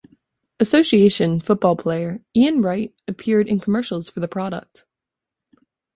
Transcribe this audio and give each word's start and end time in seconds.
Association 0.59 1.39
football 1.39 1.75
player 1.75 2.23
Ian 2.35 2.63
Wright 2.63 2.91
appeared 3.07 3.47
in 3.47 3.59
commercials 3.59 4.09
for 4.09 4.19
the 4.19 4.27
product. 4.27 4.87